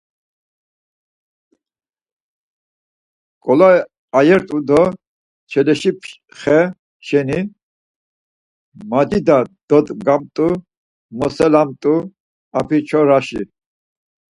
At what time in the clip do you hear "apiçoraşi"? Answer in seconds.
12.59-13.41